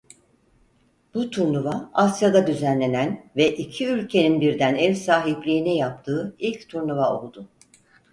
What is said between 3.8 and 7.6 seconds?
ülkenin birden ev sahipliğini yaptığı ilk turnuva oldu.